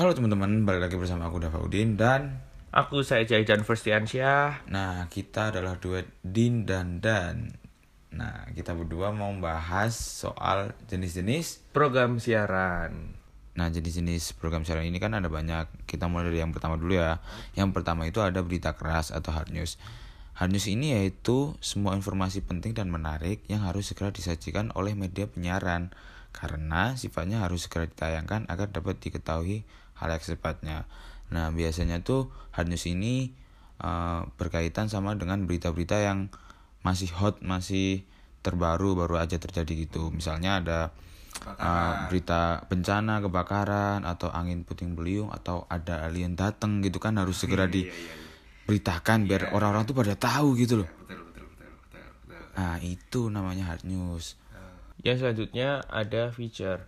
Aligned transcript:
Halo 0.00 0.16
teman-teman, 0.16 0.64
balik 0.64 0.88
lagi 0.88 0.96
bersama 0.96 1.28
aku 1.28 1.44
Dafaudin 1.44 2.00
dan 2.00 2.40
Aku 2.72 3.04
saya 3.04 3.28
Jaidan 3.28 3.68
Firstiansyah. 3.68 4.64
Nah 4.72 5.04
kita 5.12 5.52
adalah 5.52 5.76
duet 5.76 6.08
Din 6.24 6.64
dan 6.64 7.04
Dan. 7.04 7.52
Nah 8.16 8.48
kita 8.56 8.72
berdua 8.72 9.12
mau 9.12 9.28
bahas 9.44 9.92
soal 9.92 10.72
jenis-jenis 10.88 11.68
Program 11.76 12.16
siaran. 12.16 13.12
Nah 13.52 13.68
jenis-jenis 13.68 14.40
program 14.40 14.64
siaran 14.64 14.88
ini 14.88 14.96
kan 14.96 15.12
ada 15.12 15.28
banyak. 15.28 15.68
Kita 15.84 16.08
mulai 16.08 16.32
dari 16.32 16.40
yang 16.40 16.56
pertama 16.56 16.80
dulu 16.80 16.96
ya. 16.96 17.20
Yang 17.52 17.76
pertama 17.76 18.08
itu 18.08 18.24
ada 18.24 18.40
berita 18.40 18.72
keras 18.72 19.12
atau 19.12 19.36
hard 19.36 19.52
news. 19.52 19.76
Hard 20.32 20.56
news 20.56 20.64
ini 20.64 20.96
yaitu 20.96 21.52
semua 21.60 21.92
informasi 21.92 22.40
penting 22.40 22.72
dan 22.72 22.88
menarik 22.88 23.44
yang 23.52 23.68
harus 23.68 23.92
segera 23.92 24.08
disajikan 24.08 24.72
oleh 24.72 24.96
media 24.96 25.28
penyiaran 25.28 25.92
karena 26.30 26.94
sifatnya 26.94 27.42
harus 27.42 27.66
segera 27.66 27.86
ditayangkan 27.90 28.46
agar 28.46 28.70
dapat 28.70 29.02
diketahui 29.02 29.66
hal 29.98 30.08
yang 30.08 30.22
secepatnya. 30.22 30.88
Nah, 31.30 31.54
biasanya 31.54 32.02
tuh 32.02 32.30
hard 32.54 32.70
news 32.70 32.86
ini 32.90 33.30
uh, 33.82 34.26
berkaitan 34.34 34.90
sama 34.90 35.14
dengan 35.14 35.46
berita-berita 35.46 36.00
yang 36.00 36.32
masih 36.82 37.12
hot, 37.12 37.44
masih 37.44 38.02
terbaru, 38.40 38.96
baru 38.96 39.20
aja 39.20 39.36
terjadi 39.36 39.86
gitu. 39.86 40.08
Misalnya 40.10 40.64
ada 40.64 40.80
uh, 41.60 42.08
berita 42.08 42.64
bencana, 42.66 43.20
kebakaran, 43.20 44.08
atau 44.08 44.32
angin 44.32 44.64
puting 44.64 44.96
beliung, 44.96 45.28
atau 45.30 45.68
ada 45.68 46.08
alien 46.08 46.34
datang 46.34 46.80
gitu 46.80 46.98
kan 46.98 47.20
harus 47.20 47.36
segera 47.36 47.68
diberitakan 47.68 49.28
biar 49.28 49.52
orang-orang 49.52 49.84
tuh 49.84 49.96
pada 49.96 50.16
tahu 50.16 50.56
gitu 50.56 50.82
loh. 50.82 50.90
Nah, 52.56 52.76
itu 52.82 53.30
namanya 53.30 53.72
hard 53.72 53.84
news. 53.86 54.40
Yang 55.00 55.16
selanjutnya 55.24 55.80
ada 55.88 56.28
feature. 56.28 56.84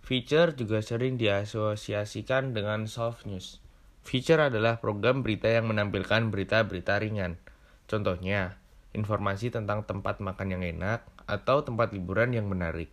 Feature 0.00 0.56
juga 0.56 0.80
sering 0.80 1.20
diasosiasikan 1.20 2.56
dengan 2.56 2.88
soft 2.88 3.28
news. 3.28 3.60
Feature 4.00 4.48
adalah 4.48 4.80
program 4.80 5.20
berita 5.20 5.46
yang 5.46 5.68
menampilkan 5.68 6.32
berita-berita 6.32 6.96
ringan. 6.98 7.36
Contohnya, 7.84 8.56
informasi 8.96 9.52
tentang 9.52 9.84
tempat 9.84 10.24
makan 10.24 10.56
yang 10.56 10.64
enak 10.64 11.04
atau 11.28 11.60
tempat 11.60 11.92
liburan 11.92 12.32
yang 12.32 12.48
menarik. 12.48 12.88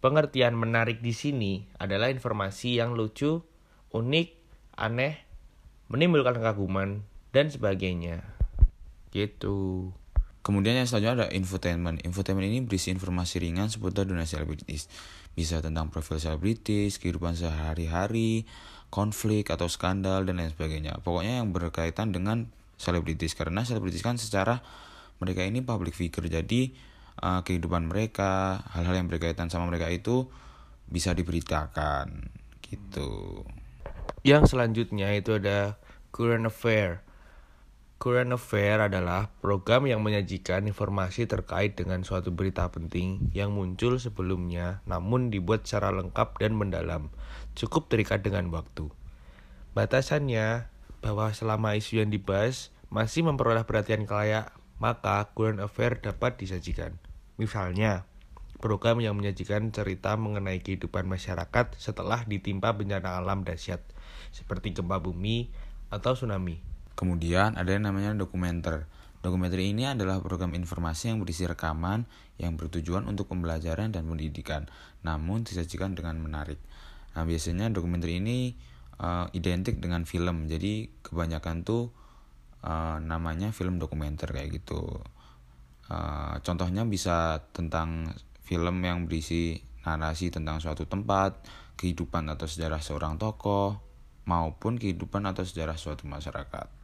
Pengertian 0.00 0.56
menarik 0.56 1.04
di 1.04 1.12
sini 1.12 1.66
adalah 1.76 2.08
informasi 2.08 2.80
yang 2.80 2.96
lucu, 2.96 3.44
unik, 3.92 4.28
aneh, 4.80 5.20
menimbulkan 5.92 6.40
kekaguman, 6.40 7.04
dan 7.36 7.52
sebagainya. 7.52 8.24
Gitu. 9.12 9.90
Kemudian 10.40 10.72
yang 10.72 10.88
selanjutnya 10.88 11.24
ada 11.24 11.28
infotainment. 11.36 12.00
Infotainment 12.00 12.48
ini 12.48 12.64
berisi 12.64 12.88
informasi 12.88 13.44
ringan 13.44 13.68
seputar 13.68 14.08
dunia 14.08 14.24
selebritis. 14.24 14.88
Bisa 15.36 15.60
tentang 15.60 15.92
profil 15.92 16.16
selebritis, 16.16 16.96
kehidupan 16.96 17.36
sehari-hari, 17.36 18.48
konflik 18.88 19.52
atau 19.52 19.68
skandal 19.68 20.24
dan 20.24 20.40
lain 20.40 20.50
sebagainya. 20.50 20.96
Pokoknya 21.04 21.44
yang 21.44 21.52
berkaitan 21.52 22.16
dengan 22.16 22.48
selebritis 22.80 23.36
karena 23.36 23.68
selebritis 23.68 24.00
kan 24.00 24.16
secara 24.16 24.64
mereka 25.20 25.44
ini 25.44 25.60
public 25.60 25.92
figure. 25.92 26.24
Jadi 26.24 26.72
uh, 27.20 27.44
kehidupan 27.44 27.92
mereka, 27.92 28.64
hal-hal 28.72 28.96
yang 28.96 29.08
berkaitan 29.12 29.52
sama 29.52 29.68
mereka 29.68 29.92
itu 29.92 30.24
bisa 30.88 31.12
diberitakan 31.12 32.32
gitu. 32.64 33.44
Yang 34.24 34.56
selanjutnya 34.56 35.12
itu 35.12 35.36
ada 35.36 35.76
current 36.10 36.48
affair. 36.48 37.04
Current 38.00 38.32
Affair 38.32 38.80
adalah 38.80 39.28
program 39.44 39.84
yang 39.84 40.00
menyajikan 40.00 40.64
informasi 40.64 41.28
terkait 41.28 41.76
dengan 41.76 42.00
suatu 42.00 42.32
berita 42.32 42.64
penting 42.72 43.28
yang 43.36 43.52
muncul 43.52 44.00
sebelumnya 44.00 44.80
namun 44.88 45.28
dibuat 45.28 45.68
secara 45.68 45.92
lengkap 45.92 46.40
dan 46.40 46.56
mendalam, 46.56 47.12
cukup 47.52 47.92
terikat 47.92 48.24
dengan 48.24 48.48
waktu. 48.56 48.88
Batasannya 49.76 50.72
bahwa 51.04 51.28
selama 51.36 51.76
isu 51.76 52.00
yang 52.00 52.08
dibahas 52.08 52.72
masih 52.88 53.20
memperoleh 53.20 53.68
perhatian 53.68 54.08
kelayak, 54.08 54.48
maka 54.80 55.28
Current 55.36 55.60
Affair 55.60 56.00
dapat 56.00 56.40
disajikan. 56.40 56.96
Misalnya, 57.36 58.08
program 58.64 59.04
yang 59.04 59.12
menyajikan 59.12 59.76
cerita 59.76 60.16
mengenai 60.16 60.64
kehidupan 60.64 61.04
masyarakat 61.04 61.76
setelah 61.76 62.24
ditimpa 62.24 62.72
bencana 62.72 63.20
alam 63.20 63.44
dahsyat, 63.44 63.84
seperti 64.32 64.72
gempa 64.72 64.96
bumi 65.04 65.52
atau 65.92 66.16
tsunami. 66.16 66.69
Kemudian 67.00 67.56
ada 67.56 67.72
yang 67.72 67.88
namanya 67.88 68.12
dokumenter. 68.12 68.84
Dokumenter 69.24 69.56
ini 69.64 69.88
adalah 69.88 70.20
program 70.20 70.52
informasi 70.52 71.08
yang 71.08 71.24
berisi 71.24 71.48
rekaman 71.48 72.04
yang 72.36 72.60
bertujuan 72.60 73.08
untuk 73.08 73.32
pembelajaran 73.32 73.88
dan 73.88 74.04
pendidikan, 74.04 74.68
namun 75.00 75.40
disajikan 75.40 75.96
dengan 75.96 76.20
menarik. 76.20 76.60
Nah, 77.16 77.24
biasanya 77.24 77.72
dokumenter 77.72 78.12
ini 78.12 78.52
uh, 79.00 79.32
identik 79.32 79.80
dengan 79.80 80.04
film, 80.04 80.44
jadi 80.44 80.92
kebanyakan 81.00 81.64
tuh 81.64 81.88
uh, 82.68 83.00
namanya 83.00 83.48
film 83.56 83.80
dokumenter 83.80 84.28
kayak 84.28 84.60
gitu. 84.60 85.00
Uh, 85.88 86.36
contohnya 86.44 86.84
bisa 86.84 87.48
tentang 87.56 88.12
film 88.44 88.76
yang 88.84 89.08
berisi 89.08 89.56
narasi 89.88 90.28
tentang 90.28 90.60
suatu 90.60 90.84
tempat, 90.84 91.48
kehidupan 91.80 92.28
atau 92.28 92.44
sejarah 92.44 92.84
seorang 92.84 93.16
tokoh, 93.16 93.80
maupun 94.28 94.76
kehidupan 94.76 95.24
atau 95.24 95.48
sejarah 95.48 95.80
suatu 95.80 96.04
masyarakat. 96.04 96.79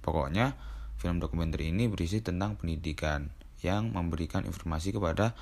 Pokoknya, 0.00 0.54
film 0.98 1.22
dokumenter 1.22 1.62
ini 1.62 1.86
berisi 1.86 2.18
tentang 2.22 2.58
pendidikan 2.58 3.30
yang 3.62 3.90
memberikan 3.90 4.46
informasi 4.46 4.94
kepada 4.94 5.34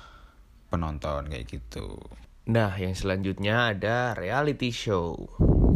penonton 0.69 1.29
kayak 1.29 1.47
gitu. 1.47 2.01
Nah, 2.47 2.71
yang 2.79 2.95
selanjutnya 2.95 3.75
ada 3.75 4.15
reality 4.15 4.71
show. 4.71 5.27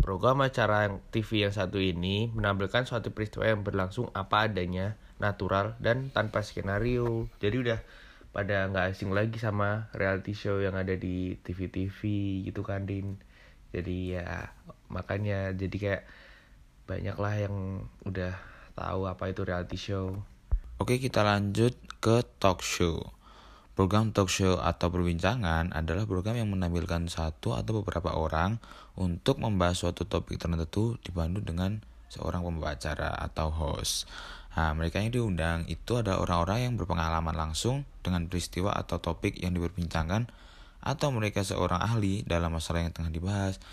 Program 0.01 0.41
acara 0.41 0.89
TV 1.13 1.45
yang 1.45 1.53
satu 1.53 1.77
ini 1.77 2.31
menampilkan 2.31 2.87
suatu 2.87 3.11
peristiwa 3.11 3.45
yang 3.45 3.61
berlangsung 3.61 4.09
apa 4.15 4.47
adanya, 4.49 4.95
natural, 5.21 5.77
dan 5.83 6.09
tanpa 6.09 6.41
skenario. 6.41 7.27
Jadi 7.43 7.55
udah 7.59 7.79
pada 8.31 8.71
nggak 8.71 8.95
asing 8.95 9.11
lagi 9.11 9.37
sama 9.37 9.91
reality 9.91 10.31
show 10.31 10.63
yang 10.63 10.73
ada 10.79 10.95
di 10.95 11.35
TV-TV 11.43 11.99
gitu 12.47 12.63
kan, 12.63 12.87
Din. 12.87 13.19
Jadi 13.75 14.15
ya 14.15 14.49
makanya 14.87 15.51
jadi 15.51 15.77
kayak 15.77 16.03
banyak 16.87 17.17
lah 17.19 17.33
yang 17.35 17.55
udah 18.07 18.50
tahu 18.81 19.05
apa 19.05 19.29
itu 19.29 19.45
reality 19.45 19.77
show. 19.77 20.17
Oke, 20.81 20.97
kita 20.97 21.21
lanjut 21.21 21.77
ke 22.01 22.25
talk 22.41 22.65
show. 22.65 23.13
Program 23.77 24.09
talk 24.09 24.33
show 24.33 24.57
atau 24.57 24.89
perbincangan 24.89 25.69
adalah 25.71 26.09
program 26.09 26.41
yang 26.41 26.49
menampilkan 26.49 27.05
satu 27.05 27.53
atau 27.53 27.85
beberapa 27.85 28.17
orang 28.17 28.57
untuk 28.97 29.37
membahas 29.37 29.85
suatu 29.85 30.09
topik 30.09 30.41
tertentu 30.41 30.97
dibantu 31.05 31.39
dengan 31.45 31.79
seorang 32.09 32.41
pembawa 32.43 32.75
acara 32.75 33.13
atau 33.15 33.53
host. 33.53 34.09
Nah, 34.51 34.75
mereka 34.75 34.99
yang 34.99 35.15
diundang 35.15 35.63
itu 35.71 35.95
ada 35.95 36.19
orang-orang 36.19 36.67
yang 36.67 36.73
berpengalaman 36.75 37.31
langsung 37.31 37.87
dengan 38.03 38.27
peristiwa 38.27 38.75
atau 38.75 38.99
topik 38.99 39.39
yang 39.39 39.55
diperbincangkan 39.55 40.27
atau 40.81 41.07
mereka 41.13 41.45
seorang 41.45 41.79
ahli 41.79 42.27
dalam 42.27 42.51
masalah 42.51 42.83
yang 42.83 42.91
tengah 42.91 43.13
dibahas. 43.13 43.63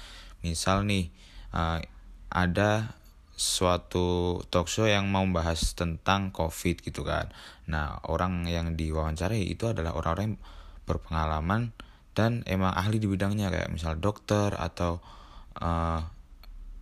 Misal 0.44 0.86
nih, 0.86 1.10
uh, 1.50 1.82
ada 2.30 2.94
suatu 3.38 4.42
talk 4.50 4.66
show 4.66 4.90
yang 4.90 5.06
mau 5.06 5.22
membahas 5.22 5.78
tentang 5.78 6.34
COVID 6.34 6.82
gitu 6.82 7.06
kan. 7.06 7.30
Nah, 7.70 8.02
orang 8.10 8.42
yang 8.50 8.74
diwawancarai 8.74 9.46
itu 9.46 9.70
adalah 9.70 9.94
orang-orang 9.94 10.34
yang 10.34 10.40
berpengalaman 10.90 11.70
dan 12.18 12.42
emang 12.50 12.74
ahli 12.74 12.98
di 12.98 13.06
bidangnya 13.06 13.54
kayak 13.54 13.70
misal 13.70 13.94
dokter 13.94 14.50
atau 14.58 14.98
uh, 15.62 16.02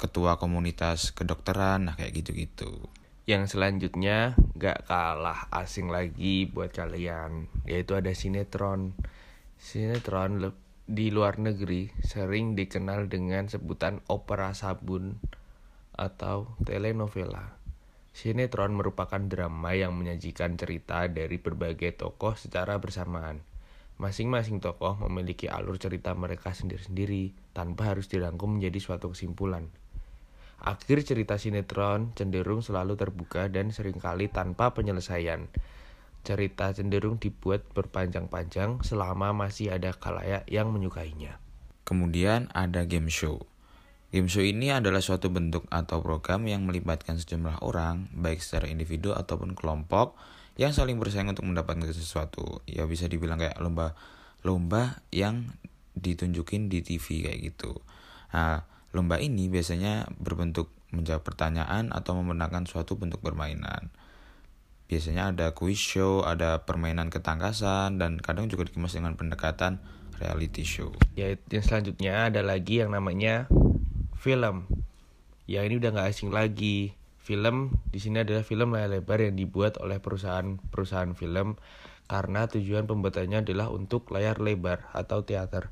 ketua 0.01 0.41
komunitas 0.41 1.13
kedokteran, 1.13 1.93
nah 1.93 1.95
kayak 1.95 2.25
gitu-gitu. 2.25 2.89
Yang 3.29 3.59
selanjutnya 3.59 4.33
gak 4.57 4.89
kalah 4.89 5.53
asing 5.53 5.93
lagi 5.93 6.49
buat 6.49 6.73
kalian, 6.73 7.53
yaitu 7.69 7.93
ada 8.01 8.17
sinetron. 8.17 8.97
Sinetron 9.61 10.57
di 10.89 11.13
luar 11.13 11.37
negeri 11.37 11.93
sering 12.01 12.57
dikenal 12.57 13.13
dengan 13.13 13.51
sebutan 13.51 14.01
opera 14.09 14.57
sabun 14.57 15.21
atau 15.97 16.55
telenovela. 16.63 17.57
Sinetron 18.17 18.73
merupakan 18.73 19.21
drama 19.21 19.77
yang 19.77 19.93
menyajikan 19.93 20.57
cerita 20.57 21.05
dari 21.09 21.37
berbagai 21.37 22.01
tokoh 22.01 22.33
secara 22.33 22.81
bersamaan. 22.81 23.45
Masing-masing 24.01 24.61
tokoh 24.61 24.97
memiliki 25.09 25.49
alur 25.49 25.77
cerita 25.77 26.13
mereka 26.13 26.53
sendiri-sendiri 26.53 27.33
tanpa 27.57 27.93
harus 27.93 28.09
dirangkum 28.09 28.57
menjadi 28.57 28.81
suatu 28.81 29.13
kesimpulan. 29.13 29.69
Akhir 30.61 31.05
cerita 31.05 31.37
sinetron 31.37 32.17
cenderung 32.17 32.65
selalu 32.65 32.97
terbuka 32.97 33.53
dan 33.53 33.69
sering 33.69 34.01
kali 34.01 34.33
tanpa 34.33 34.73
penyelesaian. 34.73 35.49
Cerita 36.25 36.73
cenderung 36.73 37.21
dibuat 37.21 37.69
berpanjang-panjang 37.77 38.81
selama 38.81 39.37
masih 39.37 39.77
ada 39.77 39.93
kalayak 39.93 40.49
yang 40.49 40.73
menyukainya. 40.73 41.37
Kemudian 41.85 42.49
ada 42.57 42.89
game 42.89 43.13
show. 43.13 43.45
Game 44.15 44.31
show 44.31 44.43
ini 44.43 44.71
adalah 44.71 45.03
suatu 45.03 45.29
bentuk 45.29 45.67
atau 45.69 45.99
program 46.01 46.47
yang 46.47 46.63
melibatkan 46.65 47.19
sejumlah 47.19 47.61
orang, 47.67 48.07
baik 48.15 48.39
secara 48.39 48.71
individu 48.71 49.13
ataupun 49.13 49.59
kelompok, 49.59 50.15
yang 50.57 50.71
saling 50.71 50.97
bersaing 50.97 51.29
untuk 51.29 51.45
mendapatkan 51.45 51.91
sesuatu. 51.91 52.65
Ya 52.65 52.87
bisa 52.87 53.11
dibilang 53.11 53.43
kayak 53.43 53.59
lomba 53.59 53.99
lomba 54.47 55.03
yang 55.11 55.51
ditunjukin 55.99 56.71
di 56.71 56.87
TV 56.87 57.27
kayak 57.27 57.41
gitu. 57.51 57.83
Nah, 58.31 58.63
Lomba 58.97 59.21
ini 59.21 59.53
biasanya 59.53 60.09
berbentuk 60.17 60.73
menjawab 60.89 61.21
pertanyaan 61.21 61.93
atau 61.93 62.17
memenangkan 62.17 62.65
suatu 62.65 62.97
bentuk 62.97 63.21
permainan. 63.21 63.93
Biasanya 64.89 65.37
ada 65.37 65.53
quiz 65.53 65.77
show, 65.77 66.25
ada 66.25 66.65
permainan 66.65 67.13
ketangkasan, 67.13 68.01
dan 68.01 68.17
kadang 68.17 68.49
juga 68.49 68.65
dikemas 68.65 68.97
dengan 68.97 69.13
pendekatan 69.19 69.85
reality 70.17 70.65
show. 70.65 70.97
Ya, 71.13 71.37
yang 71.37 71.65
selanjutnya 71.67 72.33
ada 72.33 72.41
lagi 72.41 72.81
yang 72.81 72.97
namanya 72.97 73.53
film. 74.27 74.67
Ya 75.47 75.63
ini 75.63 75.79
udah 75.79 75.95
nggak 75.95 76.11
asing 76.11 76.35
lagi. 76.35 76.99
Film 77.23 77.79
di 77.95 78.03
sini 78.03 78.27
adalah 78.27 78.43
film 78.43 78.75
layar 78.75 78.99
lebar 78.99 79.23
yang 79.23 79.39
dibuat 79.39 79.79
oleh 79.79 80.03
perusahaan-perusahaan 80.03 81.15
film 81.15 81.55
karena 82.11 82.51
tujuan 82.51 82.91
pembuatannya 82.91 83.47
adalah 83.47 83.71
untuk 83.71 84.11
layar 84.11 84.43
lebar 84.43 84.91
atau 84.91 85.23
teater. 85.23 85.71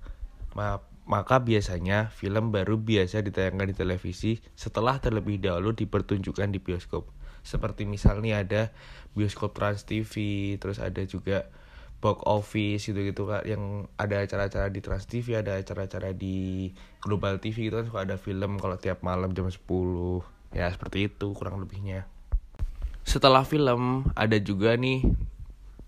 Maka 1.06 1.42
biasanya 1.42 2.14
film 2.14 2.54
baru 2.54 2.78
biasa 2.78 3.26
ditayangkan 3.26 3.74
di 3.74 3.76
televisi 3.76 4.38
setelah 4.54 5.02
terlebih 5.02 5.42
dahulu 5.42 5.74
dipertunjukkan 5.74 6.54
di 6.54 6.62
bioskop. 6.62 7.10
Seperti 7.42 7.90
misalnya 7.90 8.38
ada 8.38 8.70
bioskop 9.18 9.54
Trans 9.54 9.82
TV, 9.82 10.14
terus 10.62 10.78
ada 10.78 11.02
juga 11.06 11.50
box 12.04 12.20
office 12.28 12.92
gitu 12.92 13.00
gitu 13.00 13.24
kak. 13.24 13.48
Yang 13.48 13.88
ada 13.96 14.20
acara-acara 14.20 14.68
di 14.68 14.84
Trans 14.84 15.08
TV 15.08 15.40
ada 15.40 15.56
acara-acara 15.56 16.12
di 16.12 16.68
Global 17.00 17.40
TV 17.40 17.72
gitu 17.72 17.80
kan 17.80 17.88
suka 17.88 18.00
ada 18.04 18.16
film 18.20 18.60
kalau 18.60 18.76
tiap 18.76 19.00
malam 19.00 19.32
jam 19.32 19.48
10 19.48 19.64
ya 20.52 20.68
seperti 20.68 21.08
itu 21.08 21.32
kurang 21.32 21.64
lebihnya. 21.64 22.04
Setelah 23.08 23.48
film 23.48 24.12
ada 24.12 24.36
juga 24.36 24.76
nih 24.76 25.08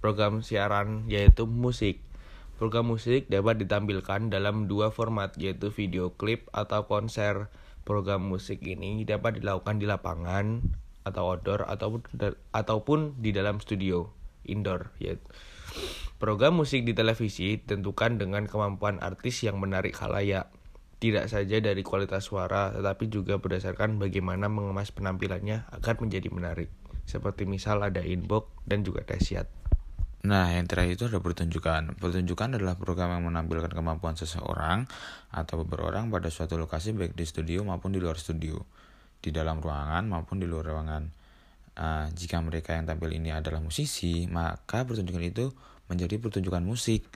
program 0.01 0.41
siaran 0.41 1.05
yaitu 1.13 1.45
musik. 1.45 2.01
Program 2.57 2.89
musik 2.89 3.29
dapat 3.29 3.61
ditampilkan 3.61 4.33
dalam 4.33 4.65
dua 4.65 4.89
format 4.89 5.37
yaitu 5.37 5.69
video 5.69 6.17
klip 6.17 6.49
atau 6.57 6.89
konser. 6.89 7.53
Program 7.85 8.25
musik 8.25 8.65
ini 8.65 9.05
dapat 9.05 9.45
dilakukan 9.45 9.79
di 9.79 9.87
lapangan 9.87 10.65
atau 11.07 11.37
outdoor 11.37 11.69
ataupun 11.71 12.03
ataupun 12.51 13.15
di 13.23 13.31
dalam 13.31 13.63
studio 13.63 14.11
indoor 14.43 14.91
yaitu 14.99 15.23
program 16.17 16.57
musik 16.57 16.83
di 16.85 16.97
televisi 16.97 17.61
tentukan 17.61 18.17
dengan 18.17 18.49
kemampuan 18.49 19.01
artis 19.05 19.45
yang 19.45 19.61
menarik 19.61 19.93
khalayak 19.93 20.49
tidak 20.97 21.29
saja 21.29 21.61
dari 21.61 21.85
kualitas 21.85 22.25
suara 22.25 22.73
tetapi 22.73 23.13
juga 23.13 23.37
berdasarkan 23.37 24.01
bagaimana 24.01 24.49
mengemas 24.49 24.91
penampilannya 24.97 25.69
agar 25.69 26.01
menjadi 26.01 26.33
menarik 26.33 26.73
seperti 27.05 27.45
misal 27.45 27.85
ada 27.85 28.01
inbox 28.01 28.49
dan 28.65 28.81
juga 28.83 29.05
dahsyat 29.05 29.47
Nah, 30.27 30.51
yang 30.59 30.67
terakhir 30.67 30.99
itu 30.99 31.07
ada 31.07 31.23
pertunjukan. 31.23 32.03
Pertunjukan 32.03 32.59
adalah 32.59 32.75
program 32.75 33.15
yang 33.15 33.31
menampilkan 33.31 33.71
kemampuan 33.71 34.19
seseorang 34.19 34.91
atau 35.31 35.63
beberapa 35.63 35.95
orang 35.95 36.11
pada 36.11 36.35
suatu 36.35 36.59
lokasi 36.59 36.91
baik 36.99 37.15
di 37.15 37.23
studio 37.23 37.63
maupun 37.63 37.95
di 37.95 38.03
luar 38.03 38.19
studio 38.19 38.59
di 39.23 39.31
dalam 39.31 39.63
ruangan 39.63 40.03
maupun 40.11 40.43
di 40.43 40.51
luar 40.51 40.75
ruangan. 40.75 41.03
Uh, 41.77 42.11
jika 42.11 42.43
mereka 42.43 42.75
yang 42.75 42.91
tampil 42.91 43.15
ini 43.15 43.31
adalah 43.31 43.63
musisi, 43.63 44.27
maka 44.27 44.83
pertunjukan 44.83 45.23
itu 45.23 45.47
menjadi 45.87 46.19
pertunjukan 46.21 46.63
musik. 46.63 47.07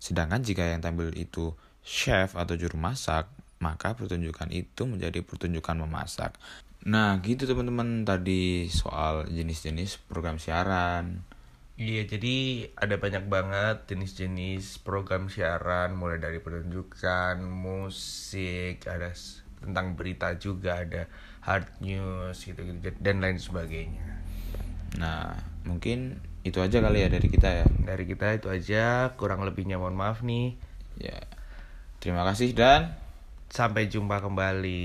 Sedangkan 0.00 0.40
jika 0.40 0.64
yang 0.64 0.80
tampil 0.80 1.12
itu 1.16 1.52
chef 1.84 2.36
atau 2.36 2.56
juru 2.56 2.80
masak, 2.80 3.28
maka 3.60 3.92
pertunjukan 3.92 4.48
itu 4.52 4.88
menjadi 4.88 5.20
pertunjukan 5.20 5.84
memasak. 5.84 6.36
Nah, 6.88 7.20
gitu 7.20 7.44
teman-teman 7.44 8.08
tadi 8.08 8.72
soal 8.72 9.28
jenis-jenis 9.28 10.00
program 10.08 10.40
siaran. 10.40 11.20
Iya, 11.80 12.08
jadi 12.08 12.68
ada 12.76 13.00
banyak 13.00 13.24
banget 13.28 13.88
jenis-jenis 13.88 14.84
program 14.84 15.32
siaran 15.32 15.96
mulai 15.96 16.20
dari 16.20 16.40
pertunjukan, 16.40 17.40
musik, 17.40 18.84
ada 18.84 19.12
tentang 19.60 19.92
berita 19.94 20.32
juga 20.40 20.82
ada 20.82 21.04
hard 21.44 21.68
news 21.84 22.36
gitu 22.40 22.60
gitu 22.60 22.88
dan 23.00 23.20
lain 23.20 23.36
sebagainya 23.36 24.20
nah 24.96 25.36
mungkin 25.64 26.18
itu 26.40 26.58
aja 26.58 26.80
kali 26.80 27.04
ya 27.04 27.08
dari 27.12 27.28
kita 27.28 27.48
ya. 27.48 27.66
Dari 27.68 28.04
kita 28.08 28.26
itu 28.36 28.48
aja 28.48 29.12
kurang 29.20 29.44
lebihnya 29.44 29.76
mohon 29.76 29.96
maaf 29.96 30.24
nih. 30.24 30.56
Ya. 30.96 31.20
Terima 32.00 32.24
kasih 32.24 32.56
dan 32.56 32.96
sampai 33.52 33.90
jumpa 33.90 34.24
kembali 34.24 34.80